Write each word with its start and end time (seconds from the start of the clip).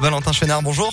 Valentin 0.00 0.32
Chénard, 0.32 0.62
bonjour. 0.62 0.92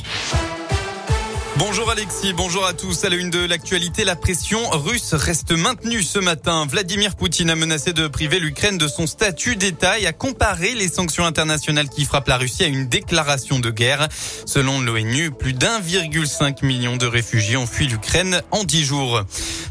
Bonjour 1.57 1.89
Alexis, 1.89 2.33
bonjour 2.33 2.65
à 2.65 2.73
tous. 2.73 3.05
À 3.05 3.09
la 3.09 3.15
une 3.15 3.29
de 3.29 3.39
l'actualité, 3.39 4.03
la 4.03 4.17
pression 4.17 4.59
russe 4.71 5.13
reste 5.13 5.51
maintenue 5.51 6.03
ce 6.03 6.19
matin. 6.19 6.65
Vladimir 6.69 7.15
Poutine 7.15 7.49
a 7.49 7.55
menacé 7.55 7.93
de 7.93 8.07
priver 8.07 8.39
l'Ukraine 8.39 8.77
de 8.77 8.89
son 8.89 9.07
statut 9.07 9.55
d'État 9.55 9.97
et 9.97 10.05
a 10.05 10.11
comparé 10.11 10.73
les 10.73 10.89
sanctions 10.89 11.25
internationales 11.25 11.87
qui 11.87 12.03
frappent 12.03 12.27
la 12.27 12.37
Russie 12.37 12.65
à 12.65 12.67
une 12.67 12.87
déclaration 12.87 13.59
de 13.59 13.69
guerre. 13.69 14.09
Selon 14.45 14.81
l'ONU, 14.81 15.31
plus 15.31 15.53
d'1,5 15.53 16.65
million 16.65 16.97
de 16.97 17.05
réfugiés 17.05 17.55
ont 17.55 17.67
fui 17.67 17.87
l'Ukraine 17.87 18.41
en 18.51 18.65
10 18.65 18.83
jours. 18.83 19.23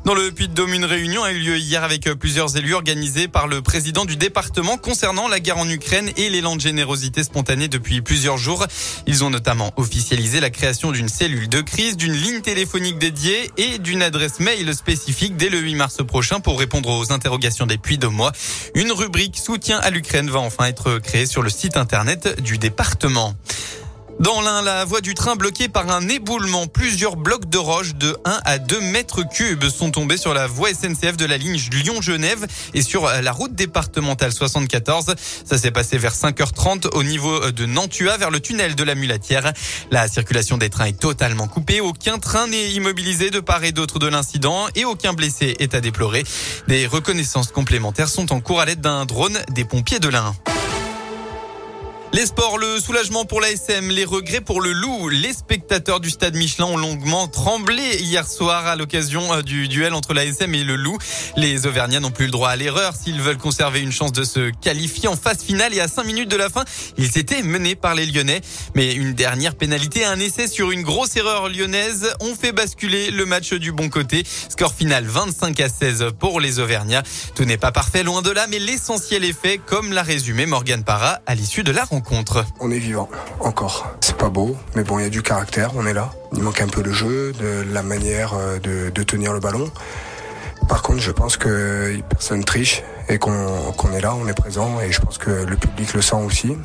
Dans 0.05 0.15
le 0.15 0.31
Puy-de-Dôme, 0.33 0.75
une 0.75 0.85
réunion 0.85 1.25
a 1.25 1.33
eu 1.33 1.39
lieu 1.39 1.57
hier 1.57 1.83
avec 1.83 2.05
plusieurs 2.13 2.59
élus 2.59 2.75
organisés 2.75 3.27
par 3.27 3.47
le 3.47 3.63
président 3.63 4.05
du 4.05 4.17
département 4.17 4.77
concernant 4.77 5.29
la 5.29 5.41
guerre 5.41 5.57
en 5.57 5.67
Ukraine 5.67 6.11
et 6.19 6.29
l'élan 6.29 6.57
de 6.57 6.61
générosité 6.61 7.25
spontanée 7.25 7.69
depuis 7.69 8.03
plusieurs 8.03 8.37
jours. 8.37 8.67
Ils 9.07 9.25
ont 9.25 9.31
notamment 9.31 9.73
officialisé 9.77 10.41
la 10.41 10.51
création 10.51 10.93
d'une 10.93 11.09
cellule 11.09 11.49
de 11.49 11.65
d'une 11.97 12.13
ligne 12.13 12.43
téléphonique 12.43 12.99
dédiée 12.99 13.51
et 13.57 13.79
d'une 13.79 14.03
adresse 14.03 14.41
mail 14.41 14.75
spécifique 14.75 15.39
dès 15.39 15.49
le 15.49 15.59
8 15.59 15.75
mars 15.75 15.97
prochain 16.07 16.39
pour 16.39 16.59
répondre 16.59 16.91
aux 16.91 17.11
interrogations 17.11 17.65
des 17.65 17.79
puits 17.79 17.97
de 17.97 18.07
mois. 18.07 18.33
Une 18.75 18.93
rubrique 18.93 19.39
soutien 19.39 19.79
à 19.79 19.89
l'Ukraine 19.89 20.29
va 20.29 20.41
enfin 20.41 20.67
être 20.67 20.99
créée 20.99 21.27
sur 21.27 21.41
le 21.41 21.49
site 21.49 21.79
internet 21.79 22.43
du 22.43 22.59
département. 22.59 23.35
Dans 24.25 24.41
l'un, 24.41 24.63
la 24.63 24.87
voie 24.87 25.03
du 25.03 25.13
train 25.13 25.37
bloquée 25.37 25.69
par 25.69 25.91
un 25.91 26.09
éboulement. 26.09 26.67
Plusieurs 26.67 27.17
blocs 27.17 27.47
de 27.51 27.59
roches 27.59 27.95
de 27.95 28.17
1 28.25 28.41
à 28.47 28.57
2 28.57 28.81
mètres 28.81 29.23
cubes 29.29 29.69
sont 29.69 29.91
tombés 29.91 30.17
sur 30.17 30.33
la 30.33 30.47
voie 30.47 30.71
SNCF 30.73 31.19
de 31.19 31.27
la 31.27 31.37
ligne 31.37 31.61
Lyon-Genève 31.71 32.47
et 32.73 32.81
sur 32.81 33.05
la 33.05 33.33
route 33.33 33.55
départementale 33.55 34.33
74. 34.33 35.15
Ça 35.45 35.59
s'est 35.59 35.71
passé 35.71 35.99
vers 35.99 36.15
5h30 36.15 36.89
au 36.95 37.03
niveau 37.03 37.51
de 37.51 37.67
Nantua 37.67 38.17
vers 38.17 38.31
le 38.31 38.41
tunnel 38.41 38.75
de 38.75 38.83
la 38.83 38.95
Mulatière. 38.95 39.53
La 39.91 40.09
circulation 40.09 40.57
des 40.57 40.71
trains 40.71 40.87
est 40.87 40.99
totalement 40.99 41.47
coupée. 41.47 41.83
Aucun 41.83 42.19
train 42.19 42.47
n'est 42.47 42.71
immobilisé 42.71 43.29
de 43.29 43.41
part 43.41 43.63
et 43.65 43.73
d'autre 43.73 43.99
de 43.99 44.07
l'incident 44.07 44.69
et 44.75 44.87
aucun 44.87 45.13
blessé 45.13 45.55
est 45.59 45.75
à 45.75 45.83
déplorer. 45.83 46.25
Des 46.67 46.87
reconnaissances 46.87 47.53
complémentaires 47.53 48.09
sont 48.09 48.33
en 48.33 48.41
cours 48.41 48.63
à 48.63 48.65
l'aide 48.65 48.81
d'un 48.81 49.05
drone 49.05 49.39
des 49.51 49.67
pompiers 49.67 49.99
de 49.99 50.09
l'Ain. 50.09 50.35
Les 52.15 52.27
sports, 52.27 52.59
le 52.59 52.79
soulagement 52.79 53.25
pour 53.25 53.41
l'ASM, 53.41 53.89
les 53.89 54.05
regrets 54.05 54.41
pour 54.41 54.61
le 54.61 54.71
loup. 54.71 55.09
Les 55.09 55.33
spectateurs 55.33 55.99
du 55.99 56.11
stade 56.11 56.37
Michelin 56.37 56.67
ont 56.67 56.77
longuement 56.77 57.27
tremblé 57.27 57.83
hier 57.99 58.25
soir 58.29 58.69
à 58.69 58.77
l'occasion 58.77 59.35
euh, 59.35 59.43
du 59.43 59.67
duel 59.67 59.95
entre 59.95 60.15
l'ASM 60.15 60.55
et 60.55 60.63
le 60.63 60.77
loup. 60.77 60.97
Les 61.37 61.67
Auvergnats 61.67 61.99
n'ont 61.99 62.13
plus 62.13 62.27
le 62.27 62.31
droit 62.31 62.51
à 62.51 62.55
l'erreur 62.55 62.95
s'ils 62.95 63.21
veulent 63.21 63.37
conserver 63.37 63.81
une 63.81 63.91
chance 63.91 64.13
de 64.13 64.23
se 64.23 64.53
qualifier 64.61 65.09
en 65.09 65.17
phase 65.17 65.43
finale 65.43 65.75
et 65.75 65.81
à 65.81 65.89
5 65.89 66.05
minutes 66.05 66.31
de 66.31 66.37
la 66.37 66.51
fin, 66.51 66.65
ils 66.97 67.19
étaient 67.19 67.43
menés 67.43 67.75
par 67.75 67.97
les 67.97 68.07
Lyonnais. 68.07 68.43
Mais 68.77 68.95
une 68.95 69.15
dernière 69.15 69.57
pénalité, 69.57 70.05
un 70.05 70.21
essai 70.21 70.47
sur 70.47 70.71
une 70.71 70.83
grosse 70.83 71.17
erreur 71.17 71.49
lyonnaise 71.49 72.15
ont 72.21 72.37
fait 72.37 72.53
basculer 72.53 73.11
le 73.11 73.27
match 73.27 73.55
du 73.55 73.73
bon 73.73 73.89
côté. 73.89 74.23
Score 74.51 74.73
final 74.73 75.05
25 75.05 75.59
à 75.59 75.69
16 75.69 76.05
pour 76.21 76.39
les 76.39 76.61
Auvergnats. 76.61 77.03
Tout 77.35 77.45
n'est 77.45 77.57
pas 77.57 77.73
parfait, 77.73 78.05
loin 78.05 78.23
de 78.23 78.31
là, 78.31 78.47
mais 78.49 78.61
l'essentiel 78.61 79.25
est 79.25 79.37
fait, 79.37 79.59
comme 79.59 79.93
l'a 79.93 80.05
résumé 80.05 80.47
Morgan 80.47 80.85
Parra 80.85 81.19
à 81.27 81.35
l'issue 81.35 81.65
de 81.65 81.73
la 81.73 81.83
rencontre. 81.83 82.04
On 82.61 82.71
est 82.71 82.79
vivant, 82.79 83.09
encore. 83.41 83.95
C'est 84.01 84.17
pas 84.17 84.29
beau, 84.29 84.57
mais 84.75 84.85
bon, 84.85 84.99
il 84.99 85.03
y 85.03 85.07
a 85.07 85.11
du 85.11 85.23
caractère, 85.23 85.73
on 85.77 85.87
est 85.87 85.95
là. 85.95 86.11
Il 86.33 86.43
manque 86.43 86.61
un 86.61 86.69
peu 86.69 86.83
le 86.83 86.93
jeu, 86.93 87.33
de 87.33 87.65
la 87.73 87.83
manière 87.83 88.35
euh, 88.35 88.59
de, 88.59 89.03
tenir 89.03 89.33
le 89.33 89.41
ballon. 89.41 89.71
Par 90.69 90.83
contre, 90.83 91.01
je 91.01 91.11
pense 91.11 91.37
que 91.37 91.99
personne 92.09 92.45
triche 92.45 92.83
et 93.09 93.19
qu'on 93.19 93.33
est 93.93 94.01
là, 94.01 94.15
on 94.15 94.27
est 94.29 94.35
présent 94.35 94.81
et 94.81 94.93
je 94.93 95.01
pense 95.01 95.19
que 95.19 95.31
le 95.31 95.57
public 95.57 95.95
le 95.95 96.03
sent 96.03 96.17
aussi. 96.17 96.57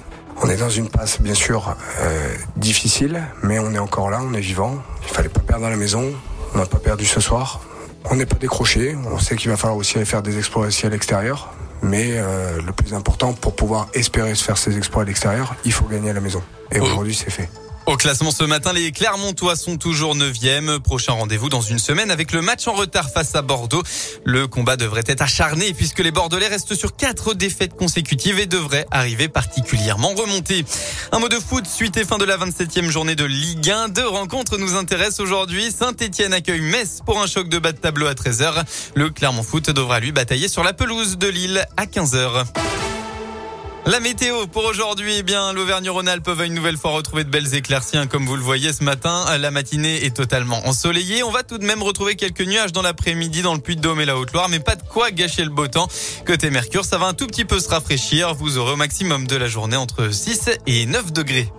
On 0.42 0.50
est 0.50 0.58
dans 0.58 0.70
une 0.70 0.90
passe 0.90 1.22
bien 1.22 1.34
sûr 1.34 1.76
euh, 2.00 2.34
difficile, 2.56 3.22
mais 3.44 3.60
on 3.60 3.74
est 3.74 3.80
encore 3.80 4.10
là, 4.10 4.22
on 4.24 4.34
est 4.34 4.40
vivant. 4.40 4.76
Il 5.04 5.10
fallait 5.10 5.30
pas 5.30 5.42
perdre 5.42 5.66
à 5.66 5.70
la 5.70 5.76
maison, 5.76 6.14
on 6.54 6.58
n'a 6.58 6.66
pas 6.66 6.80
perdu 6.80 7.06
ce 7.06 7.20
soir. 7.20 7.62
On 8.10 8.16
n'est 8.16 8.26
pas 8.26 8.38
décroché, 8.38 8.96
on 9.12 9.20
sait 9.20 9.36
qu'il 9.36 9.50
va 9.52 9.58
falloir 9.58 9.78
aussi 9.78 9.98
aller 9.98 10.06
faire 10.06 10.22
des 10.22 10.38
exploits 10.38 10.68
à 10.68 10.90
l'extérieur. 10.90 11.54
Mais 11.82 12.12
euh, 12.14 12.62
le 12.62 12.72
plus 12.72 12.94
important, 12.94 13.34
pour 13.34 13.56
pouvoir 13.56 13.88
espérer 13.94 14.36
se 14.36 14.44
faire 14.44 14.58
ses 14.58 14.78
exploits 14.78 15.04
à 15.04 15.06
l'extérieur, 15.06 15.56
il 15.66 15.72
faut 15.72 15.86
gagner 15.86 16.10
à 16.10 16.14
la 16.14 16.22
maison. 16.22 16.42
Et 16.72 16.80
aujourd'hui, 16.80 17.16
c'est 17.16 17.32
fait. 17.32 17.50
Au 17.90 17.98
classement 17.98 18.30
ce 18.30 18.44
matin, 18.44 18.72
les 18.72 18.92
Clermontois 18.92 19.56
sont 19.56 19.78
toujours 19.78 20.16
9e. 20.16 20.78
Prochain 20.78 21.14
rendez-vous 21.14 21.50
dans 21.50 21.62
une 21.62 21.80
semaine 21.80 22.12
avec 22.12 22.34
le 22.34 22.44
match 22.44 22.68
en 22.68 22.74
retard 22.74 23.10
face 23.10 23.34
à 23.34 23.42
Bordeaux. 23.42 23.82
Le 24.24 24.46
combat 24.46 24.78
devrait 24.78 25.02
être 25.08 25.24
acharné 25.24 25.74
puisque 25.74 25.98
les 25.98 26.12
Bordelais 26.12 26.50
restent 26.50 26.76
sur 26.76 26.96
quatre 26.96 27.34
défaites 27.34 27.76
consécutives 27.76 28.38
et 28.38 28.46
devraient 28.46 28.86
arriver 28.92 29.28
particulièrement 29.28 30.14
remontés. 30.14 30.66
Un 31.12 31.18
mot 31.18 31.30
de 31.30 31.40
foot, 31.40 31.66
suite 31.66 31.98
et 31.98 32.06
fin 32.06 32.20
de 32.20 32.26
la 32.26 32.38
27e 32.38 32.92
journée 32.92 33.16
de 33.16 33.26
Ligue 33.26 33.72
1. 33.72 33.90
Deux 33.90 34.08
rencontres 34.08 34.60
nous 34.60 34.76
intéressent 34.76 35.22
aujourd'hui. 35.22 35.72
Saint-Etienne 35.72 36.34
accueille 36.34 36.62
Metz 36.62 37.00
pour 37.04 37.20
un 37.20 37.26
choc 37.26 37.50
de 37.50 37.58
bas 37.58 37.72
de 37.72 37.80
tableau 37.80 38.06
à 38.06 38.14
13h. 38.14 38.66
Le 38.94 39.10
Clermont 39.10 39.42
Foot 39.42 39.72
devra 39.72 40.00
lui 40.00 40.12
batailler 40.12 40.48
sur 40.48 40.64
la 40.64 40.74
pelouse 40.74 41.18
de 41.18 41.28
Lille 41.28 41.66
à 41.76 41.88
15h. 41.88 42.46
La 43.86 44.00
météo 44.00 44.46
pour 44.46 44.66
aujourd'hui, 44.66 45.16
eh 45.18 45.24
bien, 45.24 45.52
l'Auvergne-Rhône-Alpes 45.54 46.30
va 46.30 46.46
une 46.46 46.54
nouvelle 46.54 46.78
fois 46.78 46.92
retrouver 46.92 47.24
de 47.24 47.30
belles 47.30 47.56
éclaircies. 47.56 47.98
Hein, 47.98 48.08
comme 48.08 48.26
vous 48.26 48.36
le 48.36 48.42
voyez 48.42 48.72
ce 48.72 48.84
matin, 48.84 49.26
la 49.38 49.52
matinée 49.52 50.06
est 50.06 50.16
totalement 50.16 50.68
ensoleillée. 50.68 51.24
On 51.24 51.32
va 51.32 51.44
tout 51.44 51.58
de 51.58 51.66
même 51.66 51.82
retrouver 51.82 52.16
quelques 52.16 52.42
nuages 52.42 52.72
dans 52.72 52.82
l'après-midi 52.82 53.42
dans 53.42 53.54
le 53.54 53.62
Puy-de-Dôme 53.62 54.02
et 54.02 54.06
la 54.06 54.18
Haute-Loire, 54.18 54.50
mais 54.50 54.60
pas 54.60 54.76
de 54.76 54.84
quoi 54.84 55.12
gâcher 55.12 55.44
le 55.44 55.50
beau 55.50 55.68
temps. 55.68 55.88
Côté 56.26 56.50
Mercure, 56.50 56.86
ça 56.86 56.98
va 56.98 57.08
un 57.08 57.14
tout 57.14 57.26
petit 57.26 57.46
peu 57.46 57.60
se 57.60 57.70
rafraîchir. 57.70 58.36
Vous 58.36 58.58
aurez 58.58 58.74
au 58.74 58.78
maximum 58.78 59.26
de 59.26 59.36
la 59.36 59.48
journée 59.48 59.78
entre 59.78 60.14
6 60.14 60.50
et 60.68 60.86
9 60.86 61.12
degrés. 61.12 61.52